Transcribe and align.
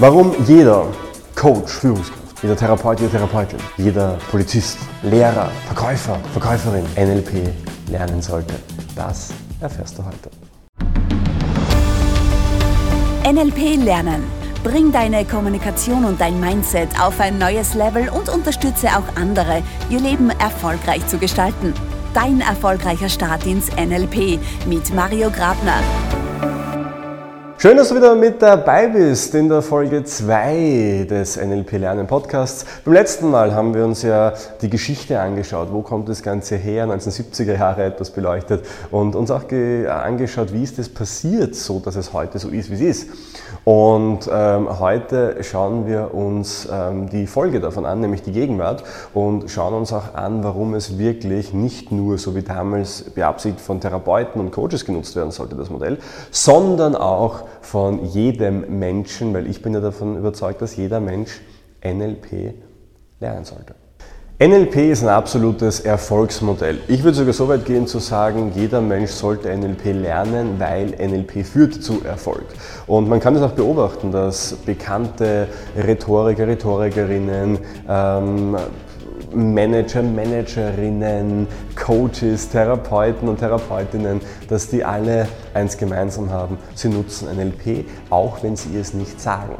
Warum 0.00 0.32
jeder 0.46 0.86
Coach, 1.34 1.72
Führungskraft, 1.72 2.40
jeder 2.40 2.56
Therapeut, 2.56 3.00
jede 3.00 3.10
Therapeutin, 3.10 3.58
jeder 3.78 4.16
Polizist, 4.30 4.78
Lehrer, 5.02 5.50
Verkäufer, 5.66 6.20
Verkäuferin 6.32 6.84
NLP 6.96 7.52
lernen 7.90 8.22
sollte, 8.22 8.54
das 8.94 9.30
erfährst 9.60 9.98
du 9.98 10.04
heute. 10.04 10.30
NLP 13.28 13.82
lernen. 13.84 14.22
Bring 14.62 14.92
deine 14.92 15.24
Kommunikation 15.24 16.04
und 16.04 16.20
dein 16.20 16.38
Mindset 16.38 16.90
auf 17.00 17.18
ein 17.18 17.36
neues 17.36 17.74
Level 17.74 18.08
und 18.08 18.28
unterstütze 18.28 18.90
auch 18.90 19.16
andere, 19.16 19.64
ihr 19.90 19.98
Leben 19.98 20.30
erfolgreich 20.30 21.04
zu 21.08 21.18
gestalten. 21.18 21.74
Dein 22.14 22.40
erfolgreicher 22.40 23.08
Start 23.08 23.44
ins 23.46 23.66
NLP 23.74 24.38
mit 24.68 24.94
Mario 24.94 25.28
Grabner. 25.30 25.82
Schön, 27.60 27.76
dass 27.76 27.88
du 27.88 27.96
wieder 27.96 28.14
mit 28.14 28.40
dabei 28.40 28.86
bist 28.86 29.34
in 29.34 29.48
der 29.48 29.62
Folge 29.62 30.04
2 30.04 31.08
des 31.10 31.36
NLP 31.36 31.72
Lernen 31.72 32.06
Podcasts. 32.06 32.64
Beim 32.84 32.94
letzten 32.94 33.32
Mal 33.32 33.52
haben 33.52 33.74
wir 33.74 33.84
uns 33.84 34.02
ja 34.02 34.32
die 34.62 34.70
Geschichte 34.70 35.18
angeschaut. 35.18 35.72
Wo 35.72 35.82
kommt 35.82 36.08
das 36.08 36.22
Ganze 36.22 36.54
her? 36.54 36.86
1970er 36.86 37.58
Jahre 37.58 37.82
etwas 37.82 38.10
beleuchtet 38.10 38.64
und 38.92 39.16
uns 39.16 39.32
auch 39.32 39.42
angeschaut, 39.50 40.52
wie 40.52 40.62
ist 40.62 40.78
es 40.78 40.88
passiert, 40.88 41.56
so 41.56 41.80
dass 41.80 41.96
es 41.96 42.12
heute 42.12 42.38
so 42.38 42.48
ist, 42.48 42.70
wie 42.70 42.74
es 42.74 42.80
ist. 42.80 43.08
Und 43.64 44.30
ähm, 44.32 44.78
heute 44.78 45.42
schauen 45.42 45.88
wir 45.88 46.14
uns 46.14 46.68
ähm, 46.70 47.10
die 47.10 47.26
Folge 47.26 47.58
davon 47.58 47.86
an, 47.86 47.98
nämlich 47.98 48.22
die 48.22 48.30
Gegenwart, 48.30 48.84
und 49.14 49.50
schauen 49.50 49.74
uns 49.74 49.92
auch 49.92 50.14
an, 50.14 50.44
warum 50.44 50.74
es 50.74 50.96
wirklich 50.96 51.52
nicht 51.52 51.90
nur 51.90 52.18
so 52.18 52.36
wie 52.36 52.42
damals 52.42 53.02
beabsichtigt 53.02 53.66
von 53.66 53.80
Therapeuten 53.80 54.40
und 54.40 54.52
Coaches 54.52 54.84
genutzt 54.84 55.16
werden 55.16 55.32
sollte, 55.32 55.56
das 55.56 55.70
Modell, 55.70 55.98
sondern 56.30 56.94
auch 56.94 57.47
von 57.60 58.04
jedem 58.04 58.78
Menschen, 58.78 59.34
weil 59.34 59.46
ich 59.46 59.62
bin 59.62 59.74
ja 59.74 59.80
davon 59.80 60.16
überzeugt, 60.16 60.62
dass 60.62 60.76
jeder 60.76 61.00
Mensch 61.00 61.40
NLP 61.84 62.54
lernen 63.20 63.44
sollte. 63.44 63.74
NLP 64.40 64.92
ist 64.92 65.02
ein 65.02 65.08
absolutes 65.08 65.80
Erfolgsmodell. 65.80 66.78
Ich 66.86 67.02
würde 67.02 67.16
sogar 67.16 67.32
so 67.32 67.48
weit 67.48 67.64
gehen 67.64 67.88
zu 67.88 67.98
sagen, 67.98 68.52
jeder 68.54 68.80
Mensch 68.80 69.10
sollte 69.10 69.48
NLP 69.48 69.86
lernen, 69.86 70.60
weil 70.60 70.90
NLP 70.90 71.44
führt 71.44 71.74
zu 71.74 72.04
Erfolg. 72.04 72.44
Und 72.86 73.08
man 73.08 73.18
kann 73.18 73.34
es 73.34 73.42
auch 73.42 73.50
beobachten, 73.50 74.12
dass 74.12 74.52
bekannte 74.64 75.48
Rhetoriker, 75.76 76.46
Rhetorikerinnen, 76.46 77.58
ähm, 77.88 78.56
Manager, 79.34 80.02
Managerinnen, 80.02 81.46
Coaches, 81.76 82.48
Therapeuten 82.48 83.28
und 83.28 83.38
Therapeutinnen, 83.38 84.20
dass 84.48 84.68
die 84.68 84.84
alle 84.84 85.28
eins 85.54 85.76
gemeinsam 85.76 86.30
haben. 86.30 86.58
Sie 86.74 86.88
nutzen 86.88 87.28
NLP, 87.34 87.84
auch 88.10 88.42
wenn 88.42 88.56
sie 88.56 88.76
es 88.76 88.94
nicht 88.94 89.20
sagen. 89.20 89.56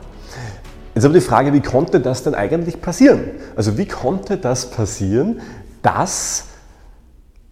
Jetzt 0.95 1.05
aber 1.05 1.15
die 1.15 1.21
Frage, 1.21 1.53
wie 1.53 1.61
konnte 1.61 2.01
das 2.01 2.25
denn 2.25 2.35
eigentlich 2.35 2.81
passieren? 2.81 3.31
Also 3.55 3.79
wie 3.79 3.87
konnte 3.87 4.37
das 4.37 4.71
passieren, 4.71 5.41
dass 5.83 6.47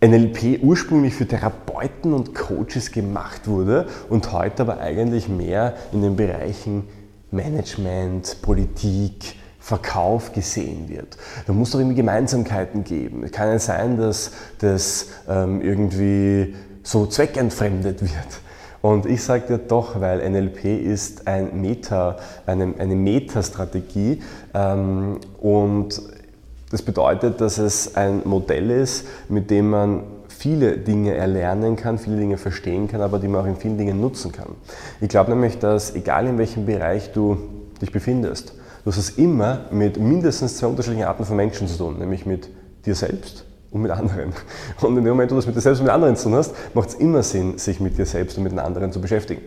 NLP 0.05 0.63
ursprünglich 0.63 1.15
für 1.15 1.27
Therapeuten 1.27 2.13
und 2.13 2.35
Coaches 2.35 2.93
gemacht 2.93 3.47
wurde 3.47 3.87
und 4.09 4.33
heute 4.33 4.63
aber 4.63 4.81
eigentlich 4.81 5.29
mehr 5.29 5.75
in 5.93 6.03
den 6.03 6.17
Bereichen 6.17 6.85
Management, 7.31 8.43
Politik, 8.43 9.37
Verkauf 9.67 10.33
gesehen 10.33 10.89
wird. 10.89 11.17
Da 11.49 11.53
muss 11.53 11.73
doch 11.73 11.81
irgendwie 11.81 11.97
Gemeinsamkeiten 11.97 12.85
geben. 12.85 13.25
Es 13.25 13.33
kann 13.33 13.49
ja 13.49 13.59
sein, 13.59 13.99
dass 13.99 14.31
das 14.61 15.09
ähm, 15.29 15.61
irgendwie 15.61 16.55
so 16.85 17.05
zweckentfremdet 17.07 18.01
wird. 18.01 18.41
Und 18.81 19.07
ich 19.07 19.25
sage 19.25 19.45
dir 19.49 19.59
doch, 19.59 20.01
weil 20.01 20.19
NLP 20.31 20.67
ist 20.67 21.27
ein 21.27 21.61
Meta, 21.61 22.17
eine, 22.47 22.75
eine 22.79 22.95
Metastrategie 22.95 24.23
ähm, 24.55 25.19
und 25.41 26.01
das 26.71 26.83
bedeutet, 26.83 27.41
dass 27.41 27.59
es 27.59 27.97
ein 27.97 28.23
Modell 28.25 28.71
ist, 28.71 29.05
mit 29.29 29.51
dem 29.51 29.71
man 29.71 30.05
viele 30.29 30.79
Dinge 30.79 31.15
erlernen 31.15 31.75
kann, 31.75 31.99
viele 31.99 32.19
Dinge 32.19 32.39
verstehen 32.39 32.87
kann, 32.87 33.01
aber 33.01 33.19
die 33.19 33.27
man 33.27 33.41
auch 33.41 33.49
in 33.49 33.57
vielen 33.57 33.79
Dingen 33.79 34.01
nutzen 34.01 34.31
kann. 34.31 34.51
Ich 35.01 35.09
glaube 35.09 35.33
nämlich, 35.33 35.59
dass 35.59 35.97
egal 35.97 36.29
in 36.29 36.39
welchem 36.39 36.67
Bereich 36.67 37.11
du 37.11 37.37
dich 37.83 37.91
befindest, 37.91 38.53
du 38.87 38.93
hast 38.93 38.99
es 38.99 39.11
immer 39.19 39.63
mit 39.73 39.99
mindestens 39.99 40.59
zwei 40.59 40.69
unterschiedlichen 40.69 41.09
Arten 41.09 41.25
von 41.25 41.35
Menschen 41.35 41.67
zu 41.67 41.77
tun, 41.77 41.99
nämlich 41.99 42.25
mit 42.25 42.49
dir 42.87 42.95
selbst 42.95 43.45
und 43.73 43.83
mit 43.83 43.91
anderen. 43.91 44.33
Und 44.81 44.97
in 44.97 45.05
dem 45.05 45.09
Moment, 45.09 45.33
wo 45.33 45.35
du 45.35 45.41
das 45.41 45.47
mit 45.47 45.57
dir 45.57 45.61
selbst 45.61 45.81
und 45.81 45.87
mit 45.87 45.93
anderen 45.93 46.15
zu 46.15 46.29
tun 46.29 46.35
hast, 46.35 46.55
macht 46.73 46.91
es 46.91 46.95
immer 46.95 47.25
Sinn, 47.25 47.59
sich 47.59 47.81
mit 47.81 47.99
dir 47.99 48.07
selbst 48.07 48.39
und 48.39 48.45
mit 48.45 48.53
den 48.53 48.61
anderen 48.61 48.93
zu 48.93 49.01
beschäftigen. 49.01 49.43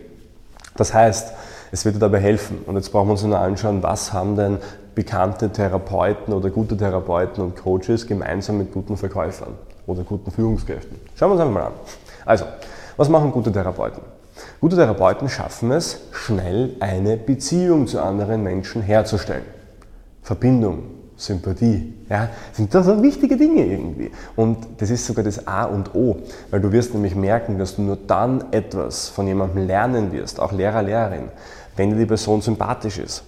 Das 0.76 0.92
heißt, 0.92 1.32
es 1.72 1.86
wird 1.86 1.94
dir 1.94 2.00
dabei 2.00 2.20
helfen. 2.20 2.58
Und 2.66 2.76
jetzt 2.76 2.92
brauchen 2.92 3.08
wir 3.08 3.12
uns 3.12 3.22
nur 3.22 3.38
anschauen, 3.38 3.82
was 3.82 4.12
haben 4.12 4.36
denn 4.36 4.58
bekannte 4.94 5.48
Therapeuten 5.48 6.34
oder 6.34 6.50
gute 6.50 6.76
Therapeuten 6.76 7.42
und 7.42 7.56
Coaches 7.56 8.06
gemeinsam 8.06 8.58
mit 8.58 8.74
guten 8.74 8.98
Verkäufern 8.98 9.54
oder 9.86 10.02
guten 10.02 10.30
Führungskräften. 10.30 10.98
Schauen 11.14 11.30
wir 11.30 11.32
uns 11.32 11.40
einfach 11.40 11.54
mal 11.54 11.66
an. 11.68 11.72
Also, 12.26 12.44
was 12.98 13.08
machen 13.08 13.32
gute 13.32 13.50
Therapeuten? 13.50 14.02
Gute 14.60 14.76
Therapeuten 14.76 15.30
schaffen 15.30 15.70
es, 15.70 16.00
schnell 16.12 16.76
eine 16.80 17.16
Beziehung 17.16 17.86
zu 17.86 18.02
anderen 18.02 18.42
Menschen 18.42 18.82
herzustellen. 18.82 19.44
Verbindung, 20.20 20.82
Sympathie. 21.16 21.94
Ja, 22.10 22.28
sind 22.52 22.74
das 22.74 22.84
so 22.84 23.02
wichtige 23.02 23.38
Dinge 23.38 23.64
irgendwie. 23.64 24.10
Und 24.36 24.58
das 24.76 24.90
ist 24.90 25.06
sogar 25.06 25.24
das 25.24 25.46
A 25.46 25.64
und 25.64 25.94
O, 25.94 26.18
weil 26.50 26.60
du 26.60 26.72
wirst 26.72 26.92
nämlich 26.92 27.14
merken, 27.14 27.58
dass 27.58 27.76
du 27.76 27.82
nur 27.82 27.96
dann 28.06 28.52
etwas 28.52 29.08
von 29.08 29.26
jemandem 29.26 29.66
lernen 29.66 30.12
wirst, 30.12 30.38
auch 30.38 30.52
Lehrer, 30.52 30.82
Lehrerin, 30.82 31.28
wenn 31.76 31.88
dir 31.88 31.96
die 31.96 32.04
Person 32.04 32.42
sympathisch 32.42 32.98
ist. 32.98 33.22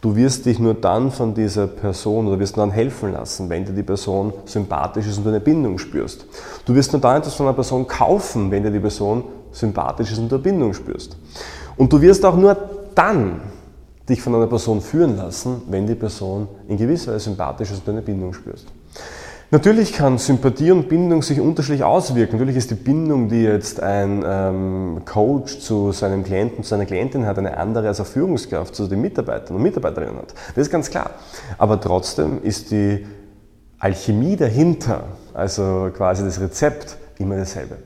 Du 0.00 0.16
wirst 0.16 0.46
dich 0.46 0.58
nur 0.58 0.74
dann 0.74 1.10
von 1.12 1.34
dieser 1.34 1.66
Person 1.66 2.26
oder 2.26 2.38
wirst 2.38 2.56
nur 2.56 2.66
dann 2.66 2.74
helfen 2.74 3.12
lassen, 3.12 3.48
wenn 3.48 3.64
dir 3.64 3.72
die 3.72 3.82
Person 3.82 4.32
sympathisch 4.44 5.06
ist 5.06 5.18
und 5.18 5.24
du 5.24 5.30
eine 5.30 5.40
Bindung 5.40 5.78
spürst. 5.78 6.26
Du 6.64 6.74
wirst 6.74 6.92
nur 6.92 7.00
dann 7.00 7.18
etwas 7.18 7.34
von 7.34 7.46
einer 7.46 7.54
Person 7.54 7.86
kaufen, 7.86 8.50
wenn 8.50 8.62
dir 8.62 8.70
die 8.70 8.80
Person 8.80 9.24
sympathisch 9.52 10.10
ist 10.12 10.18
und 10.18 10.30
du 10.30 10.36
eine 10.36 10.42
Bindung 10.42 10.74
spürst. 10.74 11.16
Und 11.76 11.92
du 11.92 12.00
wirst 12.00 12.24
auch 12.24 12.36
nur 12.36 12.56
dann 12.94 13.40
dich 14.08 14.20
von 14.20 14.34
einer 14.34 14.46
Person 14.46 14.80
führen 14.80 15.16
lassen, 15.16 15.62
wenn 15.68 15.86
die 15.86 15.94
Person 15.94 16.48
in 16.68 16.76
gewisser 16.76 17.12
Weise 17.12 17.24
sympathisch 17.24 17.70
ist 17.70 17.78
und 17.78 17.86
du 17.86 17.90
eine 17.92 18.02
Bindung 18.02 18.32
spürst. 18.32 18.66
Natürlich 19.52 19.92
kann 19.92 20.16
Sympathie 20.16 20.70
und 20.70 20.88
Bindung 20.88 21.20
sich 21.20 21.38
unterschiedlich 21.38 21.84
auswirken. 21.84 22.36
Natürlich 22.36 22.56
ist 22.56 22.70
die 22.70 22.74
Bindung, 22.74 23.28
die 23.28 23.42
jetzt 23.42 23.80
ein 23.80 24.24
ähm, 24.26 25.02
Coach 25.04 25.58
zu 25.58 25.92
seinem 25.92 26.24
Klienten, 26.24 26.64
zu 26.64 26.70
seiner 26.70 26.86
Klientin 26.86 27.26
hat, 27.26 27.36
eine 27.36 27.58
andere 27.58 27.88
als 27.88 28.00
eine 28.00 28.06
Führungskraft 28.06 28.74
zu 28.74 28.86
den 28.86 29.02
Mitarbeitern 29.02 29.54
und 29.56 29.62
Mitarbeiterinnen 29.62 30.16
hat. 30.16 30.32
Das 30.54 30.68
ist 30.68 30.70
ganz 30.70 30.88
klar. 30.88 31.10
Aber 31.58 31.78
trotzdem 31.78 32.42
ist 32.42 32.70
die 32.70 33.06
Alchemie 33.78 34.36
dahinter, 34.36 35.04
also 35.34 35.90
quasi 35.94 36.24
das 36.24 36.40
Rezept, 36.40 36.96
immer 37.18 37.36
dasselbe. 37.36 37.76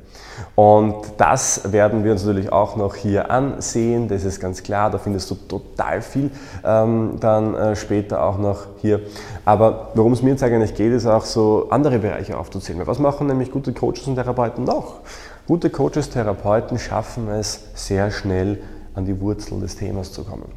Und 0.54 0.94
das 1.19 1.72
werden 1.72 2.04
wir 2.04 2.12
uns 2.12 2.24
natürlich 2.24 2.52
auch 2.52 2.76
noch 2.76 2.94
hier 2.94 3.30
ansehen, 3.30 4.08
das 4.08 4.24
ist 4.24 4.41
ganz 4.41 4.62
klar, 4.62 4.91
da 4.91 4.98
findest 4.98 5.30
du 5.30 5.34
total 5.34 6.02
viel 6.02 6.30
ähm, 6.64 7.16
dann 7.20 7.54
äh, 7.54 7.76
später 7.76 8.22
auch 8.22 8.38
noch 8.38 8.66
hier. 8.78 9.00
Aber 9.44 9.91
worum 9.94 10.12
es 10.12 10.22
mir 10.22 10.30
jetzt 10.30 10.42
eigentlich 10.42 10.74
geht, 10.74 10.92
ist 10.92 11.06
auch 11.06 11.24
so 11.24 11.69
andere 11.70 11.98
Bereiche 11.98 12.38
aufzuzählen. 12.38 12.86
Was 12.86 12.98
machen 12.98 13.26
nämlich 13.26 13.50
gute 13.50 13.72
Coaches 13.72 14.06
und 14.06 14.16
Therapeuten 14.16 14.64
noch? 14.64 15.00
Gute 15.47 15.70
Coaches, 15.70 16.10
Therapeuten 16.10 16.78
schaffen 16.78 17.28
es 17.28 17.60
sehr 17.74 18.10
schnell 18.10 18.58
an 18.94 19.04
die 19.04 19.20
Wurzel 19.20 19.60
des 19.60 19.76
Themas 19.76 20.12
zu 20.12 20.24
kommen. 20.24 20.50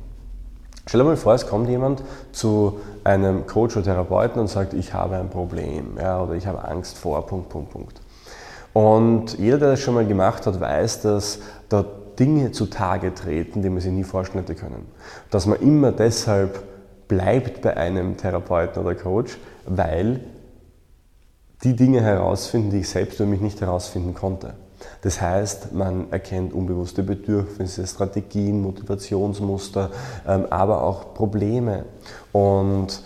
Stell 0.88 1.02
dir 1.02 1.06
mal 1.06 1.18
vor, 1.18 1.36
es 1.36 1.46
kommt 1.46 1.70
jemand 1.70 2.02
zu 2.32 2.80
einem 3.04 3.46
Coach 3.46 3.78
oder 3.78 3.86
Therapeuten 3.86 4.42
und 4.42 4.48
sagt, 4.48 4.74
ich 4.74 4.96
habe 4.96 5.18
ein 5.18 5.30
Problem 5.30 5.98
ja, 6.02 6.24
oder 6.24 6.34
ich 6.34 6.48
habe 6.48 6.64
Angst 6.68 6.98
vor, 6.98 7.24
Punkt, 7.28 7.50
Punkt, 7.50 7.70
Punkt. 7.70 8.02
Und 8.80 9.38
jeder, 9.38 9.58
der 9.58 9.72
das 9.72 9.82
schon 9.82 9.96
mal 9.96 10.08
gemacht 10.08 10.46
hat, 10.46 10.58
weiß, 10.58 11.02
dass 11.02 11.40
da 11.68 11.84
Dinge 12.18 12.54
zutage 12.54 13.14
treten, 13.14 13.62
die 13.62 13.70
man 13.70 13.82
sich 13.82 13.92
nie 13.92 14.06
vorstellen 14.06 14.46
hätte 14.46 14.56
können. 14.56 14.86
Dass 15.32 15.46
man 15.48 15.60
immer 15.60 15.92
deshalb 15.92 16.64
bleibt 17.10 17.62
bei 17.62 17.76
einem 17.76 18.16
Therapeuten 18.16 18.82
oder 18.82 18.96
Coach, 18.96 19.38
weil 19.66 20.22
die 21.66 21.76
Dinge 21.76 22.00
herausfinden, 22.00 22.70
die 22.70 22.78
ich 22.78 22.88
selbst 22.88 23.18
für 23.18 23.26
mich 23.26 23.42
nicht 23.42 23.60
herausfinden 23.60 24.14
konnte. 24.14 24.54
Das 25.02 25.20
heißt, 25.20 25.74
man 25.74 26.10
erkennt 26.14 26.54
unbewusste 26.54 27.04
Bedürfnisse, 27.04 27.86
Strategien, 27.86 28.62
Motivationsmuster, 28.62 29.90
ähm, 30.26 30.46
aber 30.52 30.84
auch 30.84 31.14
Probleme. 31.14 31.84
Und 32.32 33.04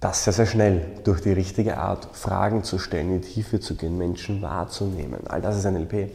das 0.00 0.24
sehr, 0.24 0.32
sehr 0.32 0.46
schnell 0.46 0.82
durch 1.04 1.20
die 1.20 1.32
richtige 1.32 1.78
Art, 1.78 2.08
Fragen 2.12 2.62
zu 2.62 2.78
stellen, 2.78 3.14
in 3.14 3.20
die 3.20 3.28
Tiefe 3.28 3.58
zu 3.58 3.74
gehen, 3.74 3.98
Menschen 3.98 4.42
wahrzunehmen. 4.42 5.20
All 5.26 5.40
das 5.40 5.56
ist 5.56 5.64
NLP. 5.64 6.10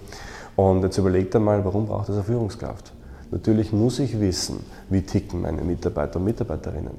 Und 0.55 0.83
jetzt 0.83 0.97
überlegt 0.97 1.35
einmal, 1.35 1.65
warum 1.65 1.87
braucht 1.87 2.09
das 2.09 2.15
eine 2.15 2.23
Führungskraft? 2.23 2.93
Natürlich 3.31 3.73
muss 3.73 3.97
ich 3.99 4.19
wissen, 4.19 4.59
wie 4.89 5.01
ticken 5.01 5.41
meine 5.41 5.63
Mitarbeiter 5.63 6.19
und 6.19 6.25
Mitarbeiterinnen. 6.25 6.93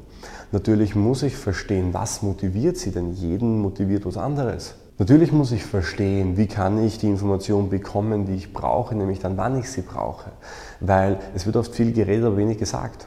Natürlich 0.51 0.97
muss 0.97 1.23
ich 1.23 1.37
verstehen, 1.37 1.95
was 1.95 2.23
motiviert 2.23 2.77
sie, 2.77 2.91
denn 2.91 3.15
jeden 3.15 3.61
motiviert 3.63 4.05
was 4.05 4.17
anderes. 4.17 4.75
Natürlich 4.99 5.33
muss 5.33 5.53
ich 5.53 5.65
verstehen, 5.65 6.37
wie 6.37 6.49
kann 6.49 6.85
ich 6.85 6.99
die 6.99 7.09
Information 7.09 7.71
bekommen, 7.71 8.27
die 8.27 8.35
ich 8.35 8.53
brauche, 8.53 8.95
nämlich 8.95 9.21
dann, 9.21 9.37
wann 9.37 9.59
ich 9.59 9.71
sie 9.71 9.83
brauche. 9.83 10.33
Weil 10.81 11.19
es 11.35 11.47
wird 11.47 11.57
oft 11.57 11.75
viel 11.75 11.93
geredet, 11.93 12.25
aber 12.27 12.37
wenig 12.37 12.59
gesagt. 12.59 13.07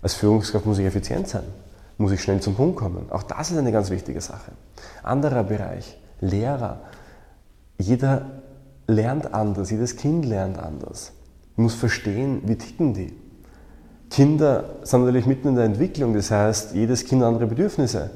Als 0.00 0.14
Führungskraft 0.14 0.66
muss 0.66 0.78
ich 0.78 0.86
effizient 0.86 1.28
sein, 1.28 1.44
muss 1.98 2.12
ich 2.12 2.22
schnell 2.22 2.40
zum 2.40 2.54
Punkt 2.54 2.76
kommen. 2.76 3.06
Auch 3.10 3.22
das 3.22 3.50
ist 3.50 3.58
eine 3.58 3.72
ganz 3.72 3.90
wichtige 3.90 4.20
Sache. 4.20 4.52
Anderer 5.02 5.44
Bereich, 5.44 5.98
Lehrer. 6.20 6.80
Jeder 7.78 8.26
lernt 8.86 9.34
anders, 9.34 9.70
jedes 9.70 9.96
Kind 9.96 10.24
lernt 10.24 10.58
anders. 10.58 11.12
Ich 11.52 11.58
muss 11.58 11.74
verstehen, 11.74 12.42
wie 12.44 12.56
ticken 12.56 12.94
die. 12.94 13.12
Kinder 14.10 14.64
sind 14.82 15.00
natürlich 15.00 15.26
mitten 15.26 15.48
in 15.48 15.54
der 15.56 15.64
Entwicklung, 15.64 16.14
das 16.14 16.30
heißt, 16.30 16.74
jedes 16.74 17.04
Kind 17.04 17.22
hat 17.22 17.28
andere 17.28 17.46
Bedürfnisse. 17.46 18.10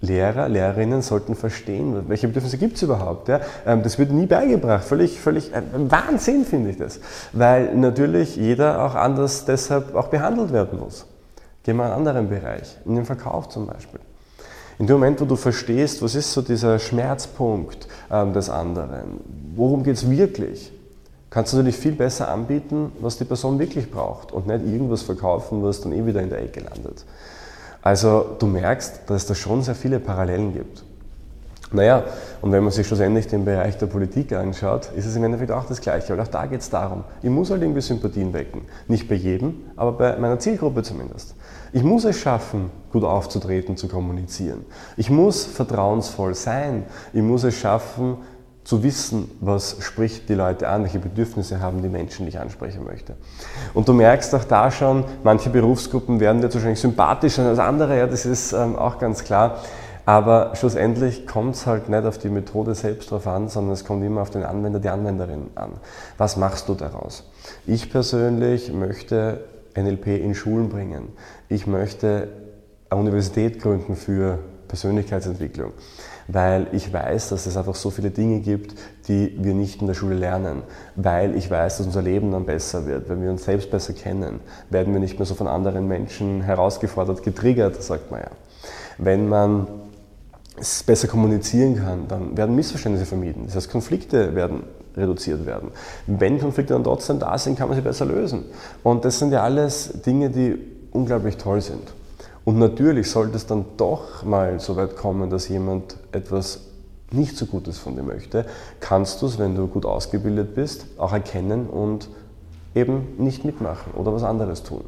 Lehrer, 0.00 0.48
Lehrerinnen 0.48 1.00
sollten 1.02 1.34
verstehen, 1.34 2.08
welche 2.08 2.26
Bedürfnisse 2.28 2.58
gibt 2.58 2.76
es 2.76 2.82
überhaupt. 2.82 3.28
Ja? 3.28 3.40
Ähm, 3.64 3.82
das 3.82 3.98
wird 3.98 4.10
nie 4.10 4.26
beigebracht. 4.26 4.84
Völlig, 4.84 5.18
völlig 5.20 5.54
äh, 5.54 5.62
Wahnsinn 5.72 6.44
finde 6.44 6.70
ich 6.70 6.76
das. 6.76 7.00
Weil 7.32 7.74
natürlich 7.76 8.36
jeder 8.36 8.84
auch 8.84 8.94
anders 8.94 9.46
deshalb 9.46 9.94
auch 9.94 10.08
behandelt 10.08 10.52
werden 10.52 10.78
muss. 10.78 11.06
Gehen 11.66 11.78
wir 11.78 11.86
in 11.86 11.90
einen 11.90 12.06
anderen 12.06 12.28
Bereich, 12.28 12.76
in 12.84 12.94
den 12.94 13.04
Verkauf 13.04 13.48
zum 13.48 13.66
Beispiel. 13.66 13.98
In 14.78 14.86
dem 14.86 15.00
Moment, 15.00 15.20
wo 15.20 15.24
du 15.24 15.34
verstehst, 15.34 16.00
was 16.00 16.14
ist 16.14 16.32
so 16.32 16.40
dieser 16.40 16.78
Schmerzpunkt 16.78 17.88
ähm, 18.08 18.32
des 18.32 18.48
anderen, 18.48 19.18
worum 19.56 19.82
geht 19.82 19.96
es 19.96 20.08
wirklich, 20.08 20.70
kannst 21.28 21.52
du 21.52 21.56
natürlich 21.56 21.76
viel 21.76 21.96
besser 21.96 22.28
anbieten, 22.28 22.92
was 23.00 23.18
die 23.18 23.24
Person 23.24 23.58
wirklich 23.58 23.90
braucht 23.90 24.30
und 24.30 24.46
nicht 24.46 24.64
irgendwas 24.64 25.02
verkaufen, 25.02 25.60
was 25.64 25.80
dann 25.80 25.92
eh 25.92 26.06
wieder 26.06 26.22
in 26.22 26.30
der 26.30 26.40
Ecke 26.40 26.60
landet. 26.60 27.04
Also 27.82 28.36
du 28.38 28.46
merkst, 28.46 29.00
dass 29.08 29.22
es 29.22 29.26
da 29.26 29.34
schon 29.34 29.62
sehr 29.62 29.74
viele 29.74 29.98
Parallelen 29.98 30.52
gibt. 30.52 30.84
Naja, 31.76 32.04
und 32.40 32.52
wenn 32.52 32.64
man 32.64 32.72
sich 32.72 32.86
schlussendlich 32.86 33.28
den 33.28 33.44
Bereich 33.44 33.76
der 33.76 33.86
Politik 33.86 34.32
anschaut, 34.32 34.90
ist 34.96 35.06
es 35.06 35.14
im 35.14 35.24
Endeffekt 35.24 35.52
auch 35.52 35.66
das 35.66 35.80
Gleiche, 35.80 36.12
weil 36.12 36.20
auch 36.20 36.28
da 36.28 36.46
geht 36.46 36.60
es 36.60 36.70
darum, 36.70 37.04
ich 37.22 37.30
muss 37.30 37.50
halt 37.50 37.62
irgendwie 37.62 37.82
Sympathien 37.82 38.32
wecken. 38.32 38.62
Nicht 38.88 39.08
bei 39.08 39.14
jedem, 39.14 39.56
aber 39.76 39.92
bei 39.92 40.16
meiner 40.16 40.38
Zielgruppe 40.38 40.82
zumindest. 40.82 41.34
Ich 41.72 41.82
muss 41.82 42.04
es 42.04 42.18
schaffen, 42.18 42.70
gut 42.90 43.04
aufzutreten, 43.04 43.76
zu 43.76 43.88
kommunizieren. 43.88 44.64
Ich 44.96 45.10
muss 45.10 45.44
vertrauensvoll 45.44 46.34
sein. 46.34 46.84
Ich 47.12 47.22
muss 47.22 47.44
es 47.44 47.54
schaffen, 47.54 48.16
zu 48.66 48.82
wissen, 48.82 49.30
was 49.40 49.76
spricht 49.78 50.28
die 50.28 50.34
Leute 50.34 50.68
an, 50.68 50.82
welche 50.82 50.98
Bedürfnisse 50.98 51.60
haben 51.60 51.82
die 51.82 51.88
Menschen, 51.88 52.26
die 52.26 52.30
ich 52.30 52.40
ansprechen 52.40 52.84
möchte. 52.84 53.14
Und 53.74 53.86
du 53.86 53.92
merkst 53.92 54.34
auch 54.34 54.42
da 54.42 54.72
schon, 54.72 55.04
manche 55.22 55.50
Berufsgruppen 55.50 56.18
werden 56.18 56.40
dir 56.40 56.52
wahrscheinlich 56.52 56.80
sympathischer 56.80 57.46
als 57.46 57.60
andere, 57.60 57.96
ja, 57.96 58.08
das 58.08 58.26
ist 58.26 58.52
ähm, 58.52 58.74
auch 58.74 58.98
ganz 58.98 59.22
klar. 59.22 59.60
Aber 60.06 60.52
schlussendlich 60.54 61.26
kommt 61.26 61.56
es 61.56 61.66
halt 61.66 61.88
nicht 61.88 62.04
auf 62.04 62.16
die 62.16 62.30
Methode 62.30 62.74
selbst 62.74 63.10
drauf 63.10 63.26
an, 63.26 63.48
sondern 63.48 63.74
es 63.74 63.84
kommt 63.84 64.04
immer 64.04 64.22
auf 64.22 64.30
den 64.30 64.44
Anwender, 64.44 64.78
die 64.78 64.88
Anwenderin 64.88 65.48
an. 65.56 65.72
Was 66.16 66.36
machst 66.36 66.68
du 66.68 66.74
daraus? 66.74 67.28
Ich 67.66 67.90
persönlich 67.90 68.72
möchte 68.72 69.44
NLP 69.76 70.06
in 70.06 70.34
Schulen 70.34 70.68
bringen. 70.68 71.08
Ich 71.48 71.66
möchte 71.66 72.28
eine 72.88 73.00
Universität 73.00 73.60
gründen 73.60 73.96
für 73.96 74.38
Persönlichkeitsentwicklung 74.68 75.72
weil 76.28 76.66
ich 76.72 76.92
weiß, 76.92 77.28
dass 77.28 77.46
es 77.46 77.56
einfach 77.56 77.74
so 77.74 77.90
viele 77.90 78.10
Dinge 78.10 78.40
gibt, 78.40 78.74
die 79.08 79.36
wir 79.38 79.54
nicht 79.54 79.80
in 79.80 79.86
der 79.86 79.94
Schule 79.94 80.16
lernen, 80.16 80.62
weil 80.96 81.36
ich 81.36 81.50
weiß, 81.50 81.78
dass 81.78 81.86
unser 81.86 82.02
Leben 82.02 82.32
dann 82.32 82.46
besser 82.46 82.86
wird, 82.86 83.08
wenn 83.08 83.22
wir 83.22 83.30
uns 83.30 83.44
selbst 83.44 83.70
besser 83.70 83.92
kennen, 83.92 84.40
werden 84.70 84.92
wir 84.92 85.00
nicht 85.00 85.18
mehr 85.18 85.26
so 85.26 85.34
von 85.34 85.46
anderen 85.46 85.86
Menschen 85.86 86.42
herausgefordert, 86.42 87.22
getriggert, 87.22 87.82
sagt 87.82 88.10
man 88.10 88.20
ja. 88.20 88.30
Wenn 88.98 89.28
man 89.28 89.68
es 90.58 90.82
besser 90.82 91.08
kommunizieren 91.08 91.76
kann, 91.76 92.08
dann 92.08 92.36
werden 92.36 92.54
Missverständnisse 92.56 93.06
vermieden. 93.06 93.44
Das 93.46 93.56
heißt, 93.56 93.70
Konflikte 93.70 94.34
werden 94.34 94.64
reduziert 94.96 95.44
werden. 95.44 95.70
Wenn 96.06 96.40
Konflikte 96.40 96.74
dann 96.74 96.84
trotzdem 96.84 97.18
da 97.18 97.36
sind, 97.36 97.58
kann 97.58 97.68
man 97.68 97.76
sie 97.76 97.82
besser 97.82 98.06
lösen. 98.06 98.44
Und 98.82 99.04
das 99.04 99.18
sind 99.18 99.32
ja 99.32 99.42
alles 99.42 100.00
Dinge, 100.04 100.30
die 100.30 100.58
unglaublich 100.92 101.36
toll 101.36 101.60
sind. 101.60 101.92
Und 102.44 102.58
natürlich 102.58 103.10
sollte 103.10 103.36
es 103.36 103.46
dann 103.46 103.64
doch 103.76 104.22
mal 104.22 104.60
so 104.60 104.76
weit 104.76 104.96
kommen, 104.96 105.30
dass 105.30 105.48
jemand 105.48 105.96
etwas 106.12 106.60
nicht 107.10 107.36
so 107.36 107.46
Gutes 107.46 107.78
von 107.78 107.96
dir 107.96 108.02
möchte, 108.02 108.46
kannst 108.80 109.20
du 109.20 109.26
es, 109.26 109.38
wenn 109.38 109.54
du 109.54 109.66
gut 109.66 109.84
ausgebildet 109.84 110.54
bist, 110.54 110.86
auch 110.98 111.12
erkennen 111.12 111.66
und 111.68 112.08
eben 112.74 113.14
nicht 113.18 113.44
mitmachen 113.44 113.92
oder 113.94 114.12
was 114.12 114.22
anderes 114.22 114.62
tun. 114.62 114.84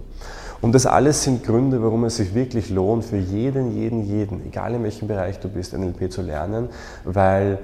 Und 0.60 0.74
das 0.74 0.86
alles 0.86 1.22
sind 1.22 1.44
Gründe, 1.44 1.82
warum 1.82 2.04
es 2.04 2.16
sich 2.16 2.34
wirklich 2.34 2.70
lohnt, 2.70 3.04
für 3.04 3.16
jeden, 3.16 3.76
jeden, 3.76 4.02
jeden, 4.04 4.44
egal 4.46 4.74
in 4.74 4.82
welchem 4.82 5.06
Bereich 5.06 5.38
du 5.38 5.48
bist, 5.48 5.76
NLP 5.76 6.10
zu 6.10 6.22
lernen, 6.22 6.68
weil 7.04 7.58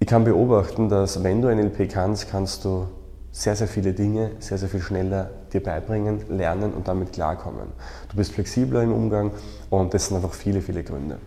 ich 0.00 0.08
kann 0.08 0.24
beobachten, 0.24 0.88
dass 0.88 1.22
wenn 1.22 1.42
du 1.42 1.54
NLP 1.54 1.88
kannst, 1.88 2.28
kannst 2.28 2.64
du 2.64 2.88
sehr, 3.32 3.56
sehr 3.56 3.66
viele 3.66 3.94
Dinge 3.94 4.32
sehr, 4.40 4.58
sehr 4.58 4.68
viel 4.68 4.80
schneller 4.80 5.30
dir 5.52 5.62
beibringen, 5.62 6.20
lernen 6.28 6.72
und 6.74 6.86
damit 6.86 7.14
klarkommen. 7.14 7.68
Du 8.10 8.16
bist 8.16 8.32
flexibler 8.32 8.82
im 8.82 8.92
Umgang 8.92 9.30
und 9.70 9.94
das 9.94 10.06
sind 10.06 10.16
einfach 10.16 10.34
viele, 10.34 10.60
viele 10.60 10.84
Gründe. 10.84 11.18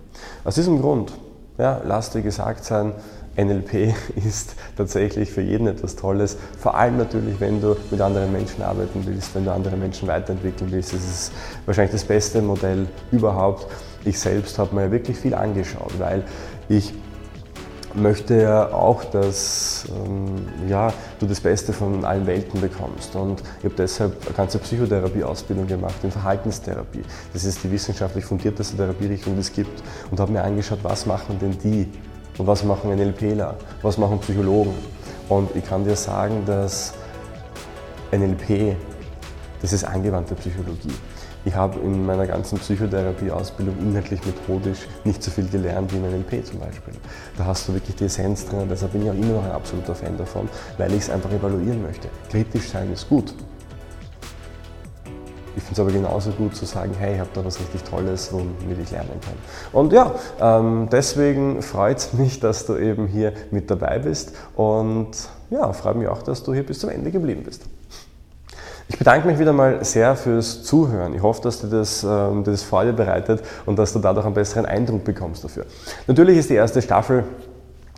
Aus 0.43 0.55
diesem 0.55 0.79
Grund, 0.79 1.13
ja, 1.57 1.81
lass 1.83 2.11
dir 2.11 2.21
gesagt 2.21 2.63
sein, 2.63 2.93
NLP 3.37 3.93
ist 4.25 4.55
tatsächlich 4.77 5.31
für 5.31 5.41
jeden 5.41 5.67
etwas 5.67 5.95
Tolles, 5.95 6.37
vor 6.57 6.75
allem 6.75 6.97
natürlich, 6.97 7.39
wenn 7.39 7.61
du 7.61 7.75
mit 7.91 8.01
anderen 8.01 8.31
Menschen 8.31 8.61
arbeiten 8.61 9.03
willst, 9.05 9.35
wenn 9.35 9.45
du 9.45 9.51
andere 9.51 9.75
Menschen 9.75 10.07
weiterentwickeln 10.07 10.71
willst. 10.71 10.93
Das 10.93 11.03
ist 11.03 11.31
wahrscheinlich 11.65 11.91
das 11.91 12.05
beste 12.05 12.41
Modell 12.41 12.87
überhaupt. 13.11 13.67
Ich 14.03 14.19
selbst 14.19 14.57
habe 14.59 14.75
mir 14.75 14.91
wirklich 14.91 15.17
viel 15.17 15.33
angeschaut, 15.33 15.93
weil 15.99 16.23
ich 16.69 16.93
möchte 17.95 18.41
ja 18.41 18.73
auch, 18.73 19.03
dass 19.05 19.85
ähm, 19.89 20.47
ja, 20.67 20.93
du 21.19 21.25
das 21.25 21.39
Beste 21.39 21.73
von 21.73 22.03
allen 22.03 22.27
Welten 22.27 22.59
bekommst. 22.59 23.15
Und 23.15 23.41
ich 23.59 23.65
habe 23.65 23.75
deshalb 23.75 24.25
eine 24.25 24.35
ganze 24.35 24.59
Psychotherapie-Ausbildung 24.59 25.67
gemacht 25.67 25.95
in 26.03 26.11
Verhaltenstherapie. 26.11 27.03
Das 27.33 27.45
ist 27.45 27.63
die 27.63 27.71
wissenschaftlich 27.71 28.25
fundierteste 28.25 28.77
Therapierichtung, 28.77 29.35
die 29.35 29.41
es 29.41 29.53
gibt. 29.53 29.81
Und 30.11 30.19
habe 30.19 30.31
mir 30.31 30.43
angeschaut, 30.43 30.79
was 30.83 31.05
machen 31.05 31.39
denn 31.39 31.57
die 31.63 31.89
und 32.37 32.47
was 32.47 32.63
machen 32.63 32.95
NLPler, 32.95 33.55
was 33.81 33.97
machen 33.97 34.19
Psychologen. 34.19 34.73
Und 35.29 35.55
ich 35.55 35.65
kann 35.65 35.83
dir 35.83 35.95
sagen, 35.95 36.43
dass 36.45 36.93
NLP, 38.11 38.75
das 39.61 39.73
ist 39.73 39.83
angewandte 39.83 40.35
Psychologie. 40.35 40.93
Ich 41.45 41.55
habe 41.55 41.79
in 41.79 42.05
meiner 42.05 42.25
ganzen 42.25 42.57
Psychotherapie-Ausbildung 42.57 43.77
inhaltlich 43.79 44.19
methodisch 44.25 44.87
nicht 45.03 45.21
so 45.21 45.29
viel 45.29 45.47
gelernt 45.47 45.93
wie 45.93 45.97
in 45.97 46.03
NLP 46.03 46.43
zum 46.43 46.59
Beispiel. 46.59 46.95
Da 47.37 47.45
hast 47.45 47.67
du 47.67 47.73
wirklich 47.73 47.95
die 47.95 48.05
Essenz 48.05 48.47
drin, 48.47 48.67
deshalb 48.69 48.93
bin 48.93 49.03
ich 49.03 49.09
auch 49.09 49.13
immer 49.13 49.33
noch 49.33 49.45
ein 49.45 49.51
absoluter 49.51 49.93
Fan 49.93 50.17
davon, 50.17 50.49
weil 50.77 50.91
ich 50.93 51.01
es 51.01 51.09
einfach 51.09 51.31
evaluieren 51.31 51.83
möchte. 51.83 52.09
Kritisch 52.31 52.69
sein 52.69 52.91
ist 52.91 53.07
gut. 53.07 53.35
Ich 55.55 55.63
finde 55.63 55.73
es 55.73 55.79
aber 55.79 55.91
genauso 55.91 56.31
gut 56.31 56.55
zu 56.55 56.65
sagen, 56.65 56.91
hey, 56.99 57.15
ich 57.15 57.19
habe 57.19 57.29
da 57.33 57.45
was 57.45 57.59
richtig 57.59 57.83
Tolles, 57.83 58.31
womit 58.33 58.79
ich 58.83 58.91
lernen 58.91 59.19
kann. 59.21 59.35
Und 59.71 59.93
ja, 59.93 60.11
ähm, 60.41 60.89
deswegen 60.91 61.61
freut 61.61 61.97
es 61.97 62.13
mich, 62.13 62.39
dass 62.39 62.65
du 62.65 62.75
eben 62.75 63.07
hier 63.07 63.33
mit 63.51 63.71
dabei 63.71 63.99
bist 63.99 64.33
und 64.55 65.11
ja, 65.49 65.71
freut 65.73 65.95
mich 65.95 66.07
auch, 66.07 66.21
dass 66.21 66.43
du 66.43 66.53
hier 66.53 66.65
bis 66.65 66.79
zum 66.79 66.89
Ende 66.89 67.11
geblieben 67.11 67.43
bist. 67.43 67.63
Ich 68.87 68.99
bedanke 68.99 69.27
mich 69.27 69.39
wieder 69.39 69.53
mal 69.53 69.83
sehr 69.83 70.15
fürs 70.15 70.63
Zuhören. 70.63 71.15
Ich 71.15 71.21
hoffe, 71.21 71.41
dass 71.41 71.59
dir 71.59 71.67
das, 71.67 72.03
ähm, 72.03 72.43
das 72.43 72.61
Freude 72.61 72.93
bereitet 72.93 73.41
und 73.65 73.79
dass 73.79 73.93
du 73.93 73.99
dadurch 73.99 74.25
einen 74.25 74.35
besseren 74.35 74.65
Eindruck 74.65 75.03
bekommst 75.03 75.43
dafür. 75.43 75.65
Natürlich 76.05 76.37
ist 76.37 76.49
die 76.51 76.55
erste 76.55 76.81
Staffel 76.81 77.23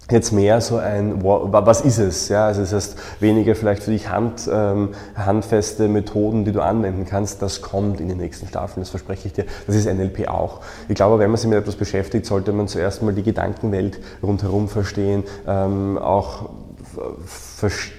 jetzt 0.09 0.31
mehr 0.31 0.61
so 0.61 0.77
ein, 0.77 1.23
was 1.23 1.81
ist 1.81 1.97
es? 1.97 2.29
Ja, 2.29 2.47
also 2.47 2.61
es 2.61 2.73
heißt 2.73 2.97
weniger 3.19 3.55
vielleicht 3.55 3.83
für 3.83 3.91
dich 3.91 4.09
hand, 4.09 4.49
ähm, 4.51 4.89
handfeste 5.15 5.87
Methoden, 5.87 6.45
die 6.45 6.51
du 6.51 6.61
anwenden 6.61 7.05
kannst. 7.05 7.41
Das 7.41 7.61
kommt 7.61 7.99
in 7.99 8.07
den 8.07 8.17
nächsten 8.17 8.47
Staffeln, 8.47 8.81
das 8.81 8.89
verspreche 8.89 9.27
ich 9.27 9.33
dir. 9.33 9.45
Das 9.65 9.75
ist 9.75 9.85
NLP 9.85 10.29
auch. 10.29 10.61
Ich 10.87 10.95
glaube, 10.95 11.19
wenn 11.19 11.29
man 11.29 11.37
sich 11.37 11.49
mit 11.49 11.59
etwas 11.59 11.75
beschäftigt, 11.75 12.25
sollte 12.25 12.53
man 12.53 12.67
zuerst 12.67 13.01
mal 13.01 13.13
die 13.13 13.23
Gedankenwelt 13.23 13.99
rundherum 14.23 14.69
verstehen, 14.69 15.23
ähm, 15.45 15.97
auch 15.97 16.49
verstehen 17.25 17.97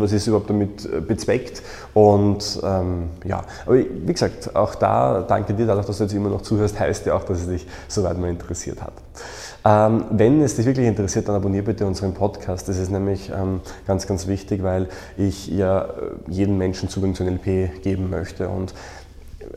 was 0.00 0.10
ist 0.10 0.26
überhaupt 0.26 0.50
damit 0.50 0.84
äh, 0.84 1.00
bezweckt. 1.00 1.62
Und 1.94 2.60
ähm, 2.64 3.10
ja, 3.24 3.44
aber 3.66 3.76
wie 3.76 4.12
gesagt, 4.12 4.56
auch 4.56 4.74
da 4.74 5.22
danke 5.22 5.54
dir, 5.54 5.66
dadurch, 5.66 5.86
dass 5.86 5.98
du 5.98 6.04
jetzt 6.04 6.12
immer 6.12 6.28
noch 6.28 6.42
zuhörst, 6.42 6.78
heißt 6.80 7.06
ja 7.06 7.14
auch, 7.14 7.24
dass 7.24 7.40
es 7.40 7.46
dich 7.46 7.66
soweit 7.86 8.18
mal 8.18 8.30
interessiert 8.30 8.82
hat. 8.82 8.92
Ähm, 9.64 10.04
wenn 10.10 10.40
es 10.40 10.56
dich 10.56 10.66
wirklich 10.66 10.86
interessiert, 10.86 11.28
dann 11.28 11.36
abonniere 11.36 11.64
bitte 11.64 11.86
unseren 11.86 12.14
Podcast. 12.14 12.68
Das 12.68 12.78
ist 12.78 12.90
nämlich 12.90 13.30
ähm, 13.30 13.60
ganz, 13.86 14.06
ganz 14.06 14.26
wichtig, 14.26 14.62
weil 14.62 14.88
ich 15.18 15.48
ja 15.48 15.82
äh, 15.82 15.86
jedem 16.28 16.56
Menschen 16.56 16.88
Zugang 16.88 17.14
zu 17.14 17.24
NLP 17.24 17.82
geben 17.82 18.08
möchte. 18.08 18.48
Und 18.48 18.74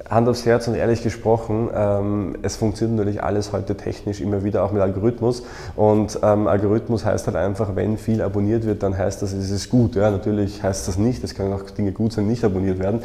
Hand 0.09 0.27
aufs 0.27 0.45
Herz 0.45 0.67
und 0.67 0.75
ehrlich 0.75 1.03
gesprochen, 1.03 1.69
ähm, 1.73 2.35
es 2.41 2.55
funktioniert 2.55 2.97
natürlich 2.97 3.23
alles 3.23 3.51
heute 3.51 3.75
technisch 3.75 4.21
immer 4.21 4.43
wieder 4.43 4.63
auch 4.63 4.71
mit 4.71 4.81
Algorithmus. 4.81 5.43
Und 5.75 6.19
ähm, 6.21 6.47
Algorithmus 6.47 7.05
heißt 7.05 7.27
halt 7.27 7.37
einfach, 7.37 7.75
wenn 7.75 7.97
viel 7.97 8.21
abonniert 8.21 8.65
wird, 8.65 8.83
dann 8.83 8.97
heißt 8.97 9.21
das, 9.21 9.33
es 9.33 9.49
ist 9.49 9.69
gut. 9.69 9.95
Ja, 9.95 10.11
natürlich 10.11 10.63
heißt 10.63 10.87
das 10.87 10.97
nicht, 10.97 11.23
es 11.23 11.35
können 11.35 11.53
auch 11.53 11.63
Dinge 11.69 11.91
gut 11.91 12.13
sein, 12.13 12.27
nicht 12.27 12.43
abonniert 12.43 12.79
werden. 12.79 13.01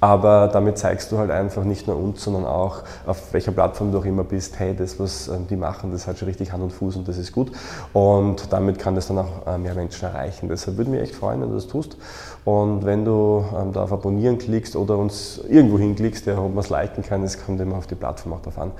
Aber 0.00 0.48
damit 0.48 0.78
zeigst 0.78 1.12
du 1.12 1.18
halt 1.18 1.30
einfach 1.30 1.62
nicht 1.62 1.86
nur 1.86 1.96
uns, 1.96 2.24
sondern 2.24 2.46
auch, 2.46 2.82
auf 3.06 3.32
welcher 3.32 3.52
Plattform 3.52 3.92
du 3.92 3.98
auch 3.98 4.04
immer 4.04 4.24
bist, 4.24 4.58
hey, 4.58 4.74
das, 4.74 4.98
was 4.98 5.28
ähm, 5.28 5.46
die 5.48 5.56
machen, 5.56 5.92
das 5.92 6.06
hat 6.06 6.18
schon 6.18 6.28
richtig 6.28 6.52
Hand 6.52 6.62
und 6.62 6.72
Fuß 6.72 6.96
und 6.96 7.06
das 7.06 7.18
ist 7.18 7.32
gut. 7.32 7.52
Und 7.92 8.50
damit 8.52 8.78
kann 8.78 8.94
das 8.94 9.08
dann 9.08 9.18
auch 9.18 9.46
äh, 9.46 9.58
mehr 9.58 9.74
Menschen 9.74 10.06
erreichen. 10.06 10.48
Deshalb 10.48 10.78
würde 10.78 10.90
mich 10.90 11.02
echt 11.02 11.14
freuen, 11.14 11.42
wenn 11.42 11.50
du 11.50 11.54
das 11.54 11.66
tust. 11.66 11.98
Und 12.44 12.86
wenn 12.86 13.04
du 13.04 13.44
ähm, 13.54 13.72
da 13.72 13.82
auf 13.82 13.92
Abonnieren 13.92 14.38
klickst 14.38 14.74
oder 14.74 14.96
uns 14.96 15.40
irgendwo 15.48 15.78
hinklickst, 15.78 16.26
ja, 16.26 16.38
ob 16.38 16.54
man 16.54 16.64
es 16.64 16.70
liken 16.70 17.02
kann, 17.02 17.22
es 17.22 17.44
kommt 17.44 17.60
immer 17.60 17.76
auf 17.76 17.86
die 17.86 17.94
Plattform 17.94 18.32
auch 18.32 18.40
drauf 18.40 18.58
an. 18.58 18.72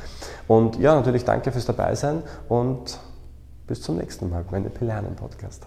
Und 0.48 0.78
ja, 0.78 0.94
natürlich 0.94 1.24
danke 1.24 1.52
fürs 1.52 1.66
Dabeisein 1.66 2.22
und 2.48 2.98
bis 3.66 3.82
zum 3.82 3.96
nächsten 3.96 4.30
Mal 4.30 4.44
beim 4.50 4.62
NLP 4.62 4.80
Lernen 4.80 5.14
Podcast. 5.16 5.66